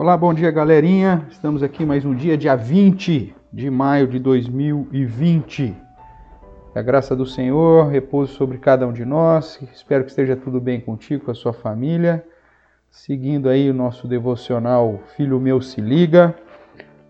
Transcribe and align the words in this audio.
Olá, 0.00 0.16
bom 0.16 0.32
dia 0.32 0.50
galerinha. 0.50 1.26
Estamos 1.30 1.62
aqui 1.62 1.84
mais 1.84 2.06
um 2.06 2.14
dia, 2.14 2.34
dia 2.34 2.56
20 2.56 3.36
de 3.52 3.68
maio 3.68 4.08
de 4.08 4.18
2020. 4.18 5.76
A 6.74 6.80
graça 6.80 7.14
do 7.14 7.26
Senhor 7.26 7.86
repouso 7.86 8.32
sobre 8.32 8.56
cada 8.56 8.86
um 8.86 8.94
de 8.94 9.04
nós. 9.04 9.60
Espero 9.74 10.02
que 10.02 10.08
esteja 10.08 10.34
tudo 10.34 10.58
bem 10.58 10.80
contigo, 10.80 11.26
com 11.26 11.30
a 11.30 11.34
sua 11.34 11.52
família. 11.52 12.24
Seguindo 12.90 13.46
aí 13.46 13.68
o 13.68 13.74
nosso 13.74 14.08
devocional 14.08 15.00
Filho 15.18 15.38
Meu 15.38 15.60
Se 15.60 15.82
Liga. 15.82 16.34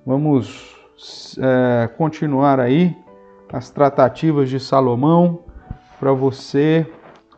Vamos 0.04 0.76
é, 1.38 1.86
continuar 1.96 2.58
aí 2.58 2.96
as 3.52 3.70
tratativas 3.70 4.50
de 4.50 4.58
Salomão 4.58 5.44
para 6.00 6.12
você 6.12 6.84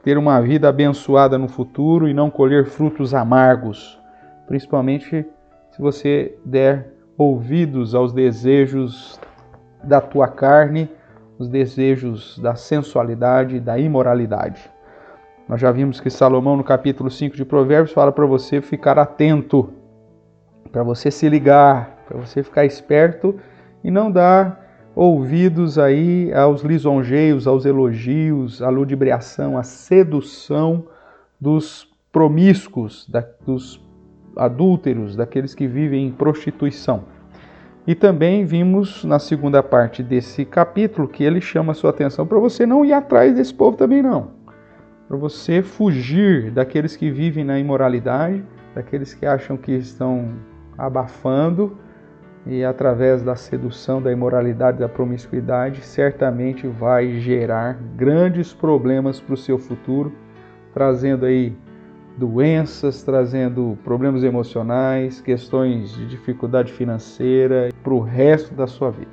ter 0.02 0.16
uma 0.16 0.40
vida 0.40 0.70
abençoada 0.70 1.36
no 1.36 1.46
futuro 1.46 2.08
e 2.08 2.14
não 2.14 2.30
colher 2.30 2.64
frutos 2.64 3.12
amargos, 3.12 4.00
principalmente 4.46 5.26
se 5.72 5.80
você 5.80 6.36
der 6.44 6.92
ouvidos 7.16 7.94
aos 7.94 8.12
desejos 8.12 9.18
da 9.82 10.00
tua 10.00 10.28
carne, 10.28 10.88
os 11.38 11.48
desejos 11.48 12.38
da 12.38 12.54
sensualidade, 12.54 13.58
da 13.58 13.78
imoralidade. 13.78 14.70
Nós 15.48 15.60
já 15.60 15.72
vimos 15.72 15.98
que 15.98 16.10
Salomão, 16.10 16.56
no 16.56 16.64
capítulo 16.64 17.10
5 17.10 17.34
de 17.34 17.44
Provérbios, 17.44 17.92
fala 17.92 18.12
para 18.12 18.26
você 18.26 18.60
ficar 18.60 18.98
atento, 18.98 19.72
para 20.70 20.82
você 20.82 21.10
se 21.10 21.28
ligar, 21.28 22.04
para 22.06 22.18
você 22.18 22.42
ficar 22.42 22.64
esperto 22.66 23.38
e 23.82 23.90
não 23.90 24.10
dar 24.10 24.62
ouvidos 24.94 25.78
aí 25.78 26.32
aos 26.34 26.62
lisonjeios, 26.62 27.46
aos 27.46 27.64
elogios, 27.64 28.62
à 28.62 28.68
ludibriação, 28.68 29.56
à 29.56 29.62
sedução 29.62 30.84
dos 31.40 31.90
promíscuos, 32.12 33.08
dos 33.44 33.82
adúlteros, 34.36 35.16
daqueles 35.16 35.54
que 35.54 35.66
vivem 35.66 36.06
em 36.06 36.10
prostituição. 36.10 37.04
E 37.86 37.94
também 37.94 38.44
vimos 38.44 39.04
na 39.04 39.18
segunda 39.18 39.62
parte 39.62 40.02
desse 40.02 40.44
capítulo 40.44 41.08
que 41.08 41.24
ele 41.24 41.40
chama 41.40 41.72
a 41.72 41.74
sua 41.74 41.90
atenção 41.90 42.26
para 42.26 42.38
você 42.38 42.64
não 42.64 42.84
ir 42.84 42.92
atrás 42.92 43.34
desse 43.34 43.52
povo 43.52 43.76
também 43.76 44.02
não. 44.02 44.30
Para 45.08 45.16
você 45.16 45.62
fugir 45.62 46.50
daqueles 46.52 46.96
que 46.96 47.10
vivem 47.10 47.44
na 47.44 47.58
imoralidade, 47.58 48.44
daqueles 48.74 49.14
que 49.14 49.26
acham 49.26 49.56
que 49.56 49.72
estão 49.72 50.28
abafando 50.78 51.76
e 52.46 52.64
através 52.64 53.22
da 53.22 53.36
sedução, 53.36 54.02
da 54.02 54.10
imoralidade, 54.10 54.78
da 54.78 54.88
promiscuidade, 54.88 55.80
certamente 55.82 56.66
vai 56.66 57.20
gerar 57.20 57.78
grandes 57.96 58.52
problemas 58.52 59.20
para 59.20 59.34
o 59.34 59.36
seu 59.36 59.58
futuro, 59.58 60.12
trazendo 60.72 61.26
aí 61.26 61.54
doenças, 62.16 63.02
trazendo 63.02 63.78
problemas 63.84 64.22
emocionais, 64.22 65.20
questões 65.20 65.94
de 65.94 66.06
dificuldade 66.06 66.72
financeira 66.72 67.70
para 67.82 67.94
o 67.94 68.00
resto 68.00 68.54
da 68.54 68.66
sua 68.66 68.90
vida. 68.90 69.10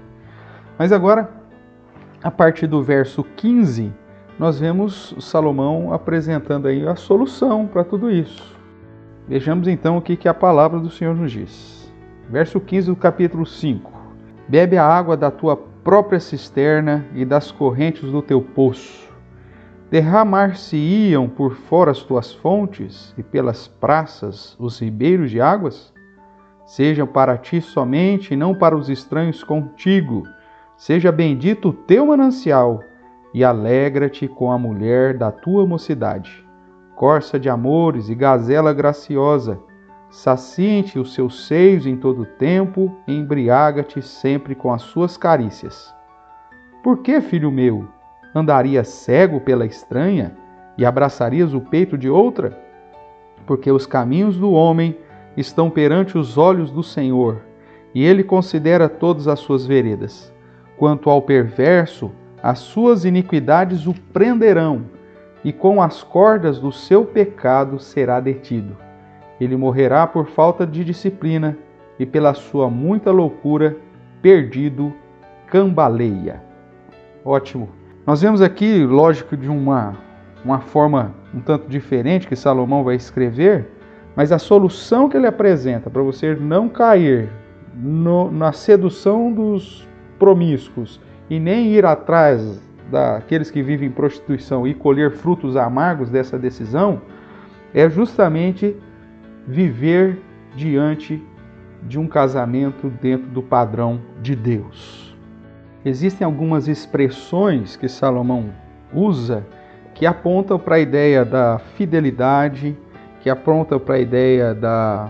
Mas 0.77 0.91
agora, 0.91 1.29
a 2.23 2.31
partir 2.31 2.67
do 2.67 2.83
verso 2.83 3.23
15, 3.23 3.91
nós 4.37 4.59
vemos 4.59 5.15
Salomão 5.19 5.93
apresentando 5.93 6.67
aí 6.67 6.87
a 6.87 6.95
solução 6.95 7.67
para 7.67 7.83
tudo 7.83 8.09
isso. 8.09 8.57
Vejamos 9.27 9.67
então 9.67 9.97
o 9.97 10.01
que, 10.01 10.15
que 10.15 10.27
a 10.27 10.33
palavra 10.33 10.79
do 10.79 10.89
Senhor 10.89 11.15
nos 11.15 11.31
diz. 11.31 11.93
Verso 12.29 12.59
15 12.59 12.87
do 12.87 12.95
capítulo 12.95 13.45
5: 13.45 13.91
Bebe 14.47 14.77
a 14.77 14.85
água 14.85 15.17
da 15.17 15.29
tua 15.29 15.57
própria 15.57 16.19
cisterna 16.19 17.05
e 17.13 17.25
das 17.25 17.51
correntes 17.51 18.11
do 18.11 18.21
teu 18.21 18.41
poço. 18.41 19.08
Derramar-se-iam 19.89 21.27
por 21.27 21.55
fora 21.55 21.91
as 21.91 21.99
tuas 21.99 22.31
fontes 22.31 23.13
e 23.17 23.23
pelas 23.23 23.67
praças 23.67 24.55
os 24.59 24.79
ribeiros 24.79 25.31
de 25.31 25.41
águas? 25.41 25.93
Sejam 26.65 27.07
para 27.07 27.37
ti 27.37 27.59
somente 27.59 28.33
e 28.33 28.37
não 28.37 28.53
para 28.53 28.77
os 28.77 28.89
estranhos 28.89 29.43
contigo. 29.43 30.23
Seja 30.77 31.11
bendito 31.11 31.69
o 31.69 31.73
teu 31.73 32.05
manancial 32.05 32.83
e 33.33 33.43
alegra-te 33.43 34.27
com 34.27 34.51
a 34.51 34.59
mulher 34.59 35.17
da 35.17 35.31
tua 35.31 35.65
mocidade. 35.65 36.45
Corça 36.95 37.39
de 37.39 37.49
amores 37.49 38.09
e 38.09 38.15
gazela 38.15 38.73
graciosa, 38.73 39.59
Saciem-te 40.09 40.97
os 40.97 41.13
seus 41.13 41.45
seios 41.45 41.85
em 41.85 41.95
todo 41.95 42.23
o 42.23 42.25
tempo, 42.25 42.91
embriaga-te 43.07 44.01
sempre 44.01 44.55
com 44.55 44.73
as 44.73 44.81
suas 44.81 45.17
carícias. 45.17 45.93
Por 46.83 46.99
que, 46.99 47.21
filho 47.21 47.51
meu, 47.51 47.87
andarias 48.33 48.87
cego 48.87 49.39
pela 49.39 49.65
estranha 49.65 50.35
e 50.77 50.85
abraçarias 50.85 51.53
o 51.53 51.61
peito 51.61 51.97
de 51.97 52.09
outra? 52.09 52.57
Porque 53.45 53.71
os 53.71 53.85
caminhos 53.85 54.37
do 54.37 54.51
homem 54.51 54.97
estão 55.35 55.69
perante 55.69 56.17
os 56.17 56.37
olhos 56.37 56.71
do 56.71 56.83
Senhor, 56.83 57.41
e 57.93 58.05
ele 58.05 58.23
considera 58.23 58.87
todas 58.87 59.27
as 59.27 59.39
suas 59.39 59.65
veredas. 59.65 60.33
Quanto 60.77 61.09
ao 61.09 61.21
perverso, 61.21 62.11
as 62.41 62.59
suas 62.59 63.05
iniquidades 63.05 63.87
o 63.87 63.93
prenderão, 64.13 64.85
e 65.43 65.51
com 65.51 65.81
as 65.81 66.03
cordas 66.03 66.59
do 66.59 66.71
seu 66.71 67.05
pecado 67.05 67.79
será 67.79 68.19
detido 68.19 68.75
ele 69.39 69.55
morrerá 69.55 70.05
por 70.05 70.27
falta 70.27 70.67
de 70.67 70.83
disciplina 70.83 71.57
e 71.97 72.05
pela 72.05 72.33
sua 72.33 72.69
muita 72.69 73.11
loucura, 73.11 73.77
perdido, 74.21 74.93
cambaleia. 75.47 76.43
Ótimo. 77.23 77.78
Nós 78.09 78.23
vemos 78.23 78.41
aqui, 78.41 78.83
lógico, 78.83 79.37
de 79.37 79.47
uma, 79.47 79.95
uma 80.43 80.59
forma 80.59 81.13
um 81.31 81.39
tanto 81.39 81.69
diferente 81.69 82.27
que 82.27 82.35
Salomão 82.35 82.83
vai 82.83 82.95
escrever, 82.95 83.67
mas 84.15 84.31
a 84.31 84.39
solução 84.39 85.07
que 85.07 85.15
ele 85.15 85.27
apresenta 85.27 85.91
para 85.91 86.01
você 86.01 86.33
não 86.33 86.67
cair 86.67 87.29
no, 87.75 88.31
na 88.31 88.51
sedução 88.51 89.31
dos 89.31 89.87
promíscuos 90.17 90.99
e 91.29 91.39
nem 91.39 91.67
ir 91.67 91.85
atrás 91.85 92.59
daqueles 92.89 93.51
que 93.51 93.61
vivem 93.61 93.89
em 93.89 93.91
prostituição 93.91 94.65
e 94.65 94.73
colher 94.73 95.11
frutos 95.11 95.55
amargos 95.55 96.09
dessa 96.09 96.35
decisão, 96.35 97.03
é 97.75 97.87
justamente 97.87 98.75
viver 99.45 100.19
diante 100.55 101.23
de 101.83 101.99
um 101.99 102.07
casamento 102.07 102.89
dentro 102.89 103.27
do 103.27 103.43
padrão 103.43 104.01
de 104.19 104.35
Deus. 104.35 105.08
Existem 105.85 106.25
algumas 106.25 106.67
expressões 106.67 107.75
que 107.75 107.87
Salomão 107.87 108.49
usa 108.93 109.45
que 109.93 110.05
apontam 110.05 110.57
para 110.57 110.75
a 110.75 110.79
ideia 110.79 111.25
da 111.25 111.59
fidelidade, 111.75 112.77
que 113.19 113.29
apontam 113.29 113.79
para 113.79 113.95
a 113.95 113.99
ideia 113.99 114.53
da 114.53 115.09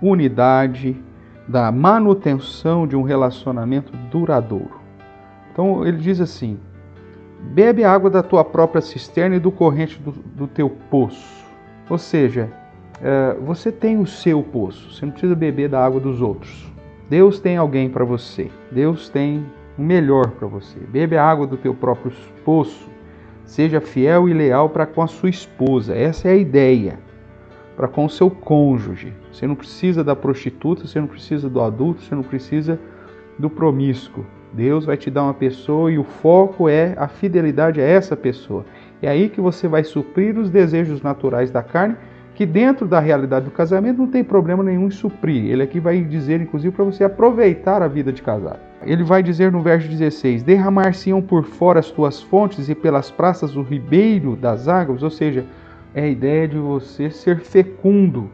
unidade, 0.00 0.96
da 1.48 1.70
manutenção 1.70 2.86
de 2.86 2.96
um 2.96 3.02
relacionamento 3.02 3.92
duradouro. 4.10 4.80
Então 5.52 5.86
ele 5.86 5.98
diz 5.98 6.20
assim: 6.20 6.58
bebe 7.40 7.84
a 7.84 7.92
água 7.92 8.10
da 8.10 8.22
tua 8.22 8.44
própria 8.44 8.80
cisterna 8.80 9.36
e 9.36 9.40
do 9.40 9.50
corrente 9.50 10.00
do, 10.00 10.12
do 10.12 10.46
teu 10.46 10.70
poço. 10.70 11.44
Ou 11.88 11.98
seja, 11.98 12.50
é, 13.02 13.36
você 13.40 13.70
tem 13.70 13.98
o 13.98 14.06
seu 14.06 14.42
poço, 14.42 14.92
você 14.92 15.04
não 15.04 15.12
precisa 15.12 15.34
beber 15.34 15.68
da 15.68 15.84
água 15.84 16.00
dos 16.00 16.22
outros. 16.22 16.72
Deus 17.10 17.38
tem 17.38 17.56
alguém 17.56 17.90
para 17.90 18.04
você, 18.04 18.50
Deus 18.70 19.08
tem 19.08 19.44
o 19.78 19.82
melhor 19.82 20.30
para 20.30 20.46
você. 20.46 20.78
Bebe 20.80 21.16
a 21.16 21.24
água 21.24 21.46
do 21.46 21.56
teu 21.56 21.74
próprio 21.74 22.12
poço, 22.44 22.88
seja 23.44 23.80
fiel 23.80 24.28
e 24.28 24.32
leal 24.32 24.68
para 24.68 24.86
com 24.86 25.02
a 25.02 25.06
sua 25.06 25.28
esposa, 25.28 25.94
essa 25.94 26.28
é 26.28 26.32
a 26.32 26.36
ideia. 26.36 26.98
Para 27.76 27.88
com 27.88 28.04
o 28.04 28.10
seu 28.10 28.30
cônjuge. 28.30 29.12
Você 29.32 29.46
não 29.46 29.56
precisa 29.56 30.04
da 30.04 30.14
prostituta, 30.14 30.86
você 30.86 31.00
não 31.00 31.08
precisa 31.08 31.48
do 31.48 31.60
adulto, 31.60 32.02
você 32.02 32.14
não 32.14 32.22
precisa 32.22 32.78
do 33.36 33.50
promíscuo. 33.50 34.24
Deus 34.52 34.84
vai 34.84 34.96
te 34.96 35.10
dar 35.10 35.24
uma 35.24 35.34
pessoa 35.34 35.90
e 35.90 35.98
o 35.98 36.04
foco 36.04 36.68
é 36.68 36.94
a 36.96 37.08
fidelidade 37.08 37.80
a 37.80 37.84
essa 37.84 38.16
pessoa. 38.16 38.64
É 39.02 39.08
aí 39.08 39.28
que 39.28 39.40
você 39.40 39.66
vai 39.66 39.82
suprir 39.82 40.38
os 40.38 40.48
desejos 40.48 41.02
naturais 41.02 41.50
da 41.50 41.62
carne 41.62 41.96
que 42.34 42.44
dentro 42.46 42.86
da 42.86 43.00
realidade 43.00 43.44
do 43.44 43.50
casamento 43.50 43.98
não 43.98 44.08
tem 44.08 44.24
problema 44.24 44.62
nenhum 44.62 44.86
em 44.86 44.90
suprir. 44.90 45.50
Ele 45.50 45.62
aqui 45.62 45.78
vai 45.78 46.00
dizer, 46.02 46.40
inclusive, 46.40 46.74
para 46.74 46.84
você 46.84 47.04
aproveitar 47.04 47.82
a 47.82 47.88
vida 47.88 48.12
de 48.12 48.22
casado. 48.22 48.60
Ele 48.86 49.02
vai 49.02 49.22
dizer 49.22 49.50
no 49.50 49.62
verso 49.62 49.88
16: 49.88 50.42
Derramar-se-ão 50.42 51.22
por 51.22 51.44
fora 51.44 51.80
as 51.80 51.90
tuas 51.90 52.20
fontes 52.20 52.68
e 52.68 52.74
pelas 52.74 53.10
praças 53.10 53.56
o 53.56 53.62
ribeiro 53.62 54.36
das 54.36 54.68
águas, 54.68 55.02
ou 55.02 55.10
seja, 55.10 55.44
é 55.94 56.02
a 56.02 56.08
ideia 56.08 56.46
de 56.46 56.58
você 56.58 57.10
ser 57.10 57.40
fecundo. 57.40 58.28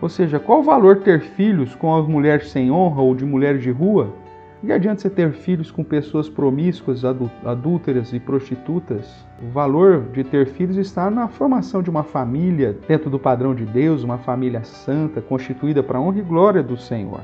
Ou 0.00 0.08
seja, 0.08 0.38
qual 0.38 0.60
o 0.60 0.62
valor 0.62 0.98
ter 0.98 1.20
filhos 1.20 1.74
com 1.74 1.94
as 1.94 2.06
mulheres 2.06 2.50
sem 2.50 2.70
honra 2.70 3.02
ou 3.02 3.14
de 3.14 3.24
mulheres 3.24 3.62
de 3.62 3.70
rua? 3.70 4.14
E 4.62 4.72
adianta 4.72 5.00
você 5.00 5.10
ter 5.10 5.32
filhos 5.32 5.70
com 5.70 5.82
pessoas 5.82 6.28
promíscuas, 6.28 7.02
adúlteras 7.44 8.12
e 8.12 8.20
prostitutas? 8.20 9.26
O 9.42 9.48
valor 9.50 10.02
de 10.12 10.22
ter 10.22 10.46
filhos 10.46 10.76
está 10.76 11.10
na 11.10 11.28
formação 11.28 11.82
de 11.82 11.90
uma 11.90 12.02
família 12.02 12.76
dentro 12.86 13.08
do 13.10 13.18
padrão 13.18 13.54
de 13.54 13.64
Deus, 13.64 14.02
uma 14.02 14.18
família 14.18 14.62
santa, 14.62 15.20
constituída 15.20 15.82
para 15.82 15.98
a 15.98 16.00
honra 16.00 16.18
e 16.18 16.22
glória 16.22 16.62
do 16.62 16.76
Senhor. 16.76 17.20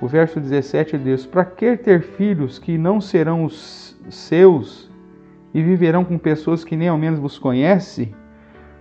O 0.00 0.06
verso 0.06 0.40
17 0.40 0.96
diz: 0.96 1.26
Para 1.26 1.44
que 1.44 1.76
ter 1.76 2.00
filhos 2.00 2.58
que 2.58 2.78
não 2.78 3.00
serão 3.00 3.44
os 3.44 3.98
seus 4.08 4.90
e 5.52 5.62
viverão 5.62 6.04
com 6.04 6.16
pessoas 6.16 6.64
que 6.64 6.76
nem 6.76 6.88
ao 6.88 6.96
menos 6.96 7.18
vos 7.18 7.38
conhecem? 7.38 8.14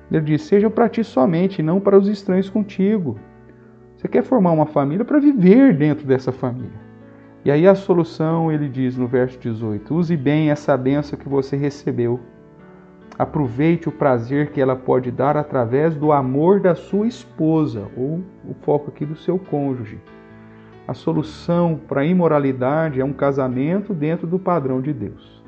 Ele 0.09 0.21
diz: 0.21 0.43
Sejam 0.43 0.71
para 0.71 0.87
ti 0.87 1.03
somente, 1.03 1.61
não 1.61 1.79
para 1.79 1.97
os 1.97 2.07
estranhos 2.07 2.49
contigo. 2.49 3.19
Você 3.97 4.07
quer 4.07 4.23
formar 4.23 4.51
uma 4.51 4.65
família 4.65 5.03
para 5.03 5.19
viver 5.19 5.75
dentro 5.75 6.07
dessa 6.07 6.31
família. 6.31 6.89
E 7.43 7.51
aí 7.51 7.67
a 7.67 7.75
solução, 7.75 8.49
ele 8.49 8.69
diz 8.69 8.95
no 8.95 9.07
verso 9.07 9.37
18: 9.39 9.93
use 9.93 10.15
bem 10.15 10.49
essa 10.49 10.77
benção 10.77 11.19
que 11.19 11.27
você 11.27 11.57
recebeu. 11.57 12.19
Aproveite 13.17 13.89
o 13.89 13.91
prazer 13.91 14.51
que 14.51 14.61
ela 14.61 14.77
pode 14.77 15.11
dar 15.11 15.35
através 15.35 15.95
do 15.95 16.13
amor 16.13 16.61
da 16.61 16.75
sua 16.75 17.07
esposa, 17.07 17.87
ou 17.97 18.23
o 18.45 18.53
foco 18.61 18.89
aqui 18.89 19.05
do 19.05 19.17
seu 19.17 19.37
cônjuge. 19.37 19.99
A 20.89 20.93
solução 20.95 21.79
para 21.87 22.01
a 22.01 22.03
imoralidade 22.03 22.99
é 22.99 23.05
um 23.05 23.13
casamento 23.13 23.93
dentro 23.93 24.25
do 24.25 24.39
padrão 24.39 24.81
de 24.81 24.91
Deus. 24.91 25.39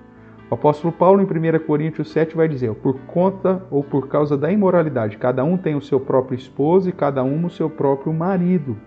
O 0.48 0.54
apóstolo 0.54 0.94
Paulo, 0.94 1.20
em 1.20 1.26
1 1.26 1.66
Coríntios 1.66 2.12
7, 2.12 2.38
vai 2.38 2.48
dizer: 2.48 2.72
por 2.76 3.00
conta 3.08 3.60
ou 3.72 3.84
por 3.84 4.08
causa 4.08 4.38
da 4.38 4.52
imoralidade, 4.52 5.18
cada 5.18 5.44
um 5.44 5.58
tem 5.58 5.74
o 5.74 5.82
seu 5.82 6.00
próprio 6.00 6.38
esposo 6.38 6.90
e 6.90 6.92
cada 6.92 7.24
um 7.24 7.44
o 7.44 7.50
seu 7.50 7.72
próprio 7.72 8.14
marido. 8.14 8.78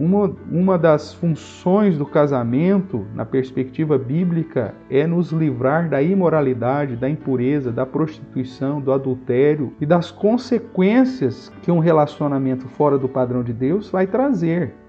Uma, 0.00 0.34
uma 0.50 0.78
das 0.78 1.12
funções 1.12 1.98
do 1.98 2.06
casamento, 2.06 3.06
na 3.14 3.26
perspectiva 3.26 3.98
bíblica, 3.98 4.74
é 4.88 5.06
nos 5.06 5.32
livrar 5.32 5.86
da 5.86 6.00
imoralidade, 6.00 6.96
da 6.96 7.10
impureza, 7.10 7.70
da 7.70 7.84
prostituição, 7.84 8.80
do 8.80 8.90
adultério 8.90 9.74
e 9.78 9.84
das 9.84 10.10
consequências 10.10 11.52
que 11.60 11.70
um 11.70 11.78
relacionamento 11.78 12.66
fora 12.68 12.96
do 12.96 13.06
padrão 13.06 13.42
de 13.42 13.52
Deus 13.52 13.90
vai 13.90 14.06
trazer 14.06 14.80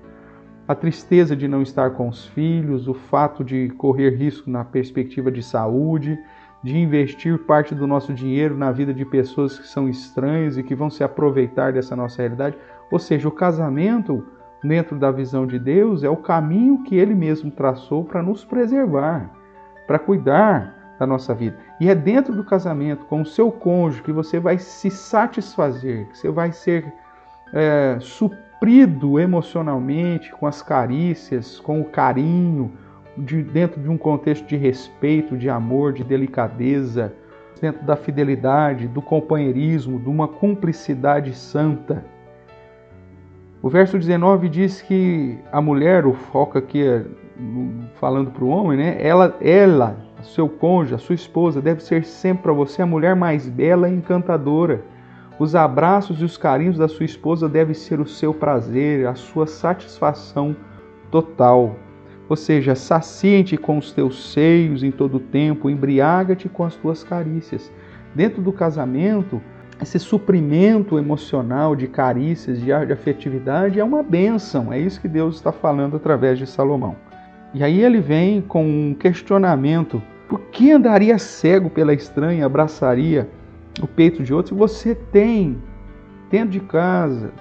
a 0.68 0.74
tristeza 0.74 1.36
de 1.36 1.48
não 1.48 1.62
estar 1.62 1.92
com 1.92 2.08
os 2.08 2.26
filhos, 2.28 2.88
o 2.88 2.94
fato 2.94 3.44
de 3.44 3.70
correr 3.78 4.12
risco 4.12 4.50
na 4.50 4.64
perspectiva 4.64 5.32
de 5.32 5.44
saúde, 5.44 6.18
de 6.64 6.78
investir 6.78 7.38
parte 7.40 7.76
do 7.76 7.86
nosso 7.86 8.14
dinheiro 8.14 8.58
na 8.58 8.72
vida 8.72 8.94
de 8.94 9.04
pessoas 9.04 9.60
que 9.60 9.68
são 9.68 9.90
estranhas 9.90 10.58
e 10.58 10.64
que 10.64 10.74
vão 10.74 10.90
se 10.90 11.04
aproveitar 11.04 11.74
dessa 11.74 11.96
nossa 11.96 12.22
realidade. 12.22 12.56
Ou 12.90 12.98
seja, 12.98 13.28
o 13.28 13.32
casamento, 13.32 14.26
dentro 14.64 14.98
da 14.98 15.12
visão 15.12 15.46
de 15.46 15.60
Deus, 15.60 16.04
é 16.04 16.10
o 16.10 16.16
caminho 16.16 16.84
que 16.84 16.96
Ele 16.96 17.14
mesmo 17.14 17.52
traçou 17.52 18.06
para 18.06 18.24
nos 18.24 18.46
preservar, 18.46 19.30
para 19.86 20.00
cuidar 20.00 20.96
da 20.98 21.06
nossa 21.06 21.34
vida. 21.34 21.58
E 21.82 21.90
é 21.90 21.96
dentro 21.96 22.34
do 22.34 22.46
casamento, 22.46 23.06
com 23.08 23.22
o 23.22 23.26
seu 23.26 23.52
cônjuge, 23.52 24.04
que 24.04 24.14
você 24.14 24.40
vai 24.40 24.58
se 24.58 24.90
satisfazer, 24.90 26.08
que 26.08 26.18
você 26.18 26.30
vai 26.30 26.54
ser 26.54 26.94
é, 27.52 27.98
suprido 28.00 28.53
emocionalmente 29.20 30.32
com 30.32 30.48
as 30.48 30.62
carícias, 30.62 31.60
com 31.60 31.82
o 31.82 31.86
carinho, 31.86 32.72
de, 33.18 33.44
dentro 33.44 33.82
de 33.82 33.90
um 33.90 33.98
contexto 33.98 34.46
de 34.46 34.56
respeito, 34.56 35.38
de 35.38 35.50
amor, 35.50 35.94
de 35.94 36.04
delicadeza, 36.04 37.14
dentro 37.62 37.86
da 37.86 37.96
fidelidade, 37.96 38.88
do 38.88 39.02
companheirismo, 39.02 40.00
de 40.00 40.10
uma 40.10 40.28
cumplicidade 40.28 41.34
santa. 41.34 42.04
O 43.62 43.70
verso 43.70 43.98
19 43.98 44.50
diz 44.50 44.82
que 44.82 45.38
a 45.52 45.62
mulher, 45.62 46.06
o 46.06 46.14
foco 46.14 46.58
aqui 46.58 46.86
é 46.86 47.06
falando 47.96 48.32
para 48.32 48.44
o 48.44 48.50
homem, 48.50 48.78
né? 48.78 48.98
Ela, 49.00 49.38
ela, 49.40 49.98
seu 50.22 50.50
cônjuge, 50.50 50.96
a 50.96 50.98
sua 50.98 51.16
esposa, 51.16 51.62
deve 51.62 51.82
ser 51.82 52.04
sempre 52.04 52.44
para 52.44 52.54
você 52.54 52.82
a 52.82 52.86
mulher 52.86 53.16
mais 53.16 53.48
bela 53.48 53.90
e 53.90 53.94
encantadora 53.94 54.84
os 55.40 55.56
abraços 55.56 56.22
e 56.22 56.24
os 56.24 56.38
carinhos 56.38 56.78
da 56.78 56.88
sua 56.88 57.06
esposa 57.06 57.50
devem 57.50 57.74
ser 57.74 58.00
o 58.00 58.06
seu 58.06 58.34
prazer, 58.34 59.08
a 59.08 59.16
sua 59.16 59.48
satisfação 59.48 60.56
total. 61.10 61.76
Ou 62.30 62.36
seja, 62.36 62.76
sacie-te 62.76 63.58
com 63.58 63.78
os 63.78 63.92
teus 63.92 64.32
seios 64.32 64.84
em 64.84 64.92
todo 64.92 65.16
o 65.16 65.20
tempo, 65.20 65.70
embriaga-te 65.70 66.48
com 66.48 66.64
as 66.64 66.76
tuas 66.76 67.04
carícias. 67.04 67.72
Dentro 68.16 68.42
do 68.42 68.54
casamento, 68.54 69.42
esse 69.82 70.00
suprimento 70.00 70.98
emocional 70.98 71.76
de 71.76 71.88
carícias, 71.88 72.62
de 72.62 72.72
afetividade, 72.72 73.80
é 73.80 73.84
uma 73.84 74.04
bênção. 74.04 74.72
É 74.72 74.80
isso 74.80 75.02
que 75.02 75.08
Deus 75.08 75.36
está 75.36 75.52
falando 75.52 75.98
através 75.98 76.38
de 76.38 76.48
Salomão. 76.48 76.96
E 77.54 77.64
aí 77.64 77.84
ele 77.84 78.00
vem 78.00 78.42
com 78.42 78.66
um 78.66 78.94
questionamento: 78.94 80.02
por 80.30 80.40
que 80.52 80.72
andaria 80.72 81.18
cego 81.18 81.70
pela 81.70 81.94
estranha 81.94 82.46
abraçaria 82.46 83.30
o 83.82 83.88
peito 83.88 84.24
de 84.24 84.34
outro, 84.34 84.56
você 84.56 84.94
tem 84.94 85.58
dentro 86.30 86.50
de 86.50 86.60
casa, 86.60 87.32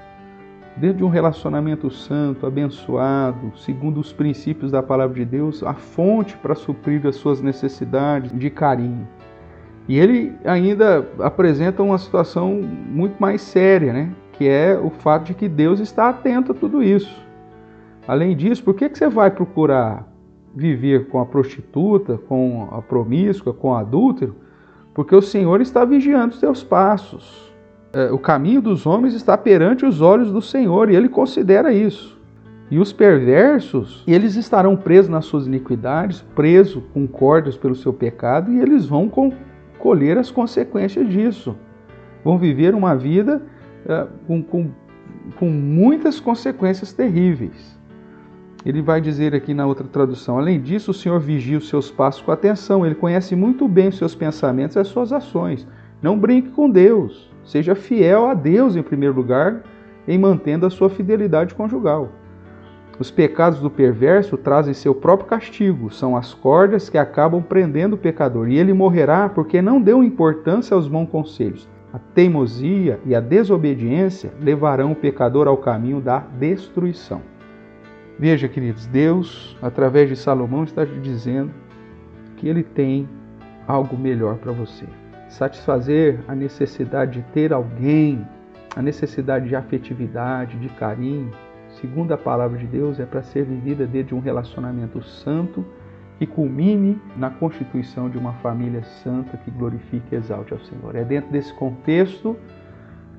dentro 0.77 0.99
de 0.99 1.05
um 1.05 1.09
relacionamento 1.09 1.91
santo, 1.91 2.47
abençoado, 2.47 3.53
segundo 3.57 4.01
os 4.01 4.13
princípios 4.13 4.71
da 4.71 4.83
palavra 4.83 5.17
de 5.17 5.25
Deus, 5.25 5.63
a 5.63 5.75
fonte 5.75 6.37
para 6.37 6.55
suprir 6.55 7.07
as 7.07 7.17
suas 7.17 7.41
necessidades 7.41 8.33
de 8.33 8.51
carinho. 8.51 9.07
E 9.89 9.99
ele 9.99 10.33
ainda 10.45 11.07
apresenta 11.19 11.83
uma 11.83 11.99
situação 11.99 12.63
muito 12.63 13.21
mais 13.21 13.43
séria, 13.43 13.93
né? 13.93 14.13
que 14.33 14.49
é 14.49 14.79
o 14.79 14.91
fato 14.91 15.27
de 15.27 15.35
que 15.35 15.49
Deus 15.49 15.81
está 15.81 16.09
atento 16.09 16.53
a 16.53 16.55
tudo 16.55 16.83
isso. 16.83 17.23
Além 18.07 18.37
disso, 18.37 18.63
por 18.65 18.75
que, 18.75 18.89
que 18.89 18.99
você 18.99 19.09
vai 19.09 19.31
procurar 19.31 20.09
viver 20.55 21.09
com 21.09 21.21
a 21.21 21.27
prostituta, 21.27 22.19
com 22.19 22.69
a 22.73 22.83
promíscua, 22.83 23.53
com 23.53 23.71
o 23.71 23.75
adúltero, 23.75 24.37
porque 24.95 25.15
o 25.15 25.23
Senhor 25.23 25.61
está 25.61 25.85
vigiando 25.85 26.35
os 26.35 26.41
teus 26.41 26.63
passos. 26.63 27.53
É, 27.93 28.11
o 28.11 28.19
caminho 28.19 28.63
dos 28.63 28.87
homens 28.87 29.15
está 29.15 29.37
perante 29.37 29.85
os 29.85 30.01
olhos 30.01 30.31
do 30.31 30.41
Senhor 30.41 30.91
e 30.91 30.97
ele 30.97 31.09
considera 31.09 31.73
isso. 31.73 32.21
E 32.71 32.79
os 32.79 32.91
perversos, 32.91 34.03
eles 34.07 34.35
estarão 34.35 34.75
presos 34.77 35.11
nas 35.11 35.27
suas 35.27 35.47
iniquidades, 35.47 36.23
presos 36.35 36.83
com 36.95 37.07
cordas 37.07 37.55
pelo 37.55 37.75
seu 37.75 37.93
pecado, 37.93 38.51
e 38.51 38.61
eles 38.61 38.87
vão 38.87 39.13
colher 39.79 40.17
as 40.17 40.31
consequências 40.31 41.07
disso. 41.07 41.55
Vão 42.25 42.39
viver 42.39 42.75
uma 42.75 42.97
vida 42.97 43.43
é, 43.87 44.07
com, 44.27 44.43
com, 44.43 44.71
com 45.37 45.51
muitas 45.51 46.19
consequências 46.19 46.95
terríveis. 46.95 47.79
Ele 48.65 48.81
vai 48.81 49.01
dizer 49.01 49.35
aqui 49.35 49.53
na 49.53 49.67
outra 49.67 49.87
tradução: 49.87 50.39
além 50.39 50.61
disso, 50.61 50.93
o 50.93 50.95
Senhor 50.95 51.19
vigia 51.19 51.59
os 51.59 51.69
seus 51.69 51.91
passos 51.91 52.23
com 52.23 52.31
atenção, 52.31 52.87
ele 52.87 52.95
conhece 52.95 53.35
muito 53.35 53.67
bem 53.67 53.89
os 53.89 53.99
seus 53.99 54.15
pensamentos 54.15 54.77
e 54.77 54.79
as 54.79 54.89
suas 54.89 55.13
ações. 55.13 55.67
Não 56.01 56.19
brinque 56.19 56.51
com 56.51 56.71
Deus, 56.71 57.31
seja 57.45 57.75
fiel 57.75 58.27
a 58.27 58.35
Deus 58.35 58.77
em 58.77 58.83
primeiro 58.83 59.15
lugar, 59.15 59.63
em 60.07 60.19
mantendo 60.19 60.67
a 60.67 60.71
sua 60.71 60.89
fidelidade 60.89 61.55
conjugal. 61.55 62.09
Os 62.99 63.11
pecados 63.11 63.59
do 63.59 63.71
perverso 63.71 64.37
trazem 64.37 64.75
seu 64.75 64.95
próprio 64.95 65.29
castigo, 65.29 65.93
são 65.93 66.17
as 66.17 66.35
cordas 66.35 66.89
que 66.89 66.99
acabam 66.99 67.43
prendendo 67.43 67.95
o 67.95 67.99
pecador, 67.99 68.49
e 68.49 68.59
ele 68.59 68.73
morrerá 68.73 69.29
porque 69.29 69.63
não 69.63 69.81
deu 69.81 70.05
importância 70.05 70.75
aos 70.75 70.87
bons 70.87 71.09
conselhos. 71.09 71.69
A 71.93 71.99
teimosia 71.99 73.01
e 73.05 73.15
a 73.15 73.21
desobediência 73.21 74.33
levarão 74.41 74.93
o 74.93 74.97
pecador 74.97 75.49
ao 75.49 75.57
caminho 75.57 76.01
da 76.01 76.21
destruição. 76.39 77.32
Veja, 78.19 78.49
queridos, 78.49 78.87
Deus, 78.87 79.57
através 79.61 80.09
de 80.09 80.17
Salomão, 80.17 80.65
está 80.65 80.87
te 80.87 80.99
dizendo 81.01 81.51
que 82.37 82.49
ele 82.49 82.63
tem 82.63 83.09
algo 83.67 83.97
melhor 83.97 84.37
para 84.37 84.53
você. 84.53 84.85
Satisfazer 85.29 86.21
a 86.29 86.35
necessidade 86.35 87.21
de 87.21 87.23
ter 87.33 87.53
alguém, 87.53 88.27
a 88.77 88.83
necessidade 88.83 89.49
de 89.49 89.57
afetividade, 89.57 90.59
de 90.59 90.69
carinho, 90.71 91.33
segundo 91.81 92.13
a 92.13 92.19
palavra 92.19 92.59
de 92.59 92.67
Deus, 92.67 93.01
é 93.01 93.07
para 93.07 93.23
ser 93.23 93.45
vivida 93.45 93.87
dentro 93.87 94.09
de 94.09 94.15
um 94.15 94.21
relacionamento 94.21 95.03
santo 95.03 95.65
que 96.19 96.27
culmine 96.27 97.01
na 97.17 97.31
constituição 97.31 98.09
de 98.09 98.19
uma 98.19 98.35
família 98.35 98.83
santa 98.85 99.37
que 99.39 99.51
glorifique 99.51 100.15
e 100.15 100.17
exalte 100.17 100.53
ao 100.53 100.61
Senhor. 100.61 100.95
É 100.95 101.03
dentro 101.03 101.33
desse 101.33 101.53
contexto 101.55 102.37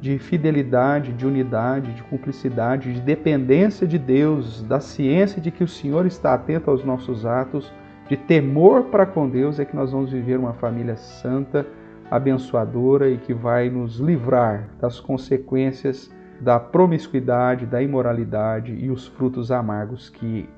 de 0.04 0.20
fidelidade, 0.20 1.14
de 1.14 1.26
unidade, 1.26 1.94
de 1.94 2.04
cumplicidade, 2.04 2.94
de 2.94 3.00
dependência 3.00 3.88
de 3.88 3.98
Deus, 3.98 4.62
da 4.64 4.82
ciência 4.82 5.42
de 5.42 5.50
que 5.50 5.64
o 5.64 5.68
Senhor 5.68 6.06
está 6.06 6.34
atento 6.34 6.70
aos 6.70 6.84
nossos 6.84 7.26
atos, 7.26 7.72
de 8.10 8.18
temor 8.18 8.84
para 8.88 9.06
com 9.06 9.30
Deus, 9.30 9.62
é 9.62 9.66
que 9.66 9.74
nós 9.74 9.94
vamos 9.94 10.12
viver 10.12 10.38
uma 10.38 10.52
família 10.56 10.98
santa, 10.98 11.66
abençoadora 12.12 13.10
e 13.10 13.18
que 13.18 13.34
vai 13.34 13.70
nos 13.70 13.98
livrar 13.98 14.68
das 14.78 15.00
consequências 15.00 16.14
da 16.42 16.60
promiscuidade, 16.60 17.66
da 17.66 17.82
imoralidade 17.82 18.74
e 18.74 18.92
os 18.92 19.08
frutos 19.08 19.52
amargos 19.52 20.10
que 20.10 20.50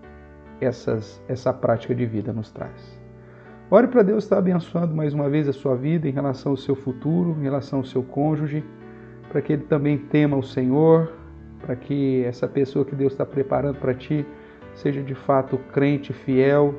essas, 0.60 1.24
essa 1.28 1.54
prática 1.54 1.94
de 1.94 2.08
vida 2.08 2.34
nos 2.34 2.52
traz. 2.52 3.00
Ore 3.70 3.90
para 3.90 4.02
Deus 4.02 4.24
estar 4.24 4.40
abençoando 4.40 4.96
mais 4.96 5.14
uma 5.14 5.30
vez 5.30 5.48
a 5.48 5.54
sua 5.54 5.76
vida 5.76 6.08
em 6.08 6.12
relação 6.12 6.54
ao 6.54 6.58
seu 6.58 6.76
futuro, 6.76 7.38
em 7.40 7.44
relação 7.44 7.78
ao 7.78 7.86
seu 7.86 8.02
cônjuge 8.02 8.64
para 9.36 9.42
que 9.42 9.52
ele 9.52 9.64
também 9.64 9.98
tema 9.98 10.38
o 10.38 10.42
Senhor, 10.42 11.12
para 11.60 11.76
que 11.76 12.24
essa 12.24 12.48
pessoa 12.48 12.86
que 12.86 12.96
Deus 12.96 13.12
está 13.12 13.26
preparando 13.26 13.78
para 13.78 13.94
ti 13.94 14.26
seja 14.74 15.04
de 15.04 15.14
fato 15.14 15.58
crente, 15.74 16.14
fiel 16.14 16.74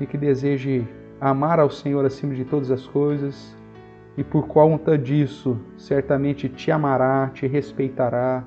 e 0.00 0.06
que 0.06 0.16
deseje 0.16 0.88
amar 1.20 1.60
ao 1.60 1.68
Senhor 1.68 2.06
acima 2.06 2.34
de 2.34 2.46
todas 2.46 2.70
as 2.70 2.86
coisas 2.86 3.54
e 4.16 4.24
por 4.24 4.46
conta 4.46 4.96
disso 4.96 5.58
certamente 5.76 6.48
te 6.48 6.70
amará, 6.70 7.30
te 7.34 7.46
respeitará 7.46 8.42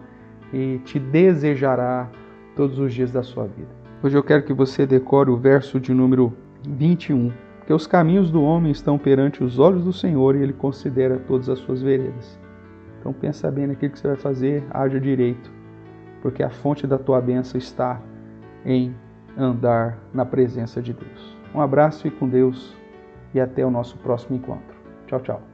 e 0.52 0.80
te 0.84 0.98
desejará 0.98 2.10
todos 2.56 2.80
os 2.80 2.92
dias 2.92 3.12
da 3.12 3.22
sua 3.22 3.44
vida. 3.44 3.70
Hoje 4.02 4.18
eu 4.18 4.24
quero 4.24 4.42
que 4.42 4.54
você 4.54 4.88
decore 4.88 5.30
o 5.30 5.38
verso 5.38 5.80
de 5.80 5.94
número 5.94 6.34
21, 6.68 7.32
que 7.68 7.74
os 7.74 7.86
caminhos 7.86 8.32
do 8.32 8.42
homem 8.42 8.72
estão 8.72 8.98
perante 8.98 9.44
os 9.44 9.60
olhos 9.60 9.84
do 9.84 9.94
Senhor 9.94 10.36
e 10.36 10.42
ele 10.42 10.54
considera 10.54 11.20
todas 11.20 11.48
as 11.48 11.60
suas 11.60 11.80
veredas. 11.84 12.42
Então 13.02 13.12
pensa 13.12 13.50
bem 13.50 13.66
naquilo 13.66 13.92
que 13.92 14.00
você 14.00 14.08
vai 14.08 14.16
fazer, 14.16 14.64
haja 14.70 15.00
direito. 15.00 15.52
porque 16.22 16.44
a 16.44 16.52
fonte 16.52 16.86
da 16.86 17.00
tua 17.00 17.20
bênção 17.20 17.58
está 17.58 18.00
em 18.64 18.96
andar 19.36 19.98
na 20.14 20.24
presença 20.24 20.80
de 20.80 20.94
Deus. 20.94 21.36
Um 21.54 21.60
abraço 21.60 22.08
e 22.08 22.12
com 22.12 22.30
Deus 22.30 22.78
e 23.34 23.40
até 23.40 23.66
o 23.66 23.72
nosso 23.72 23.98
próximo 23.98 24.38
encontro. 24.38 24.78
Tchau, 25.08 25.20
tchau. 25.22 25.51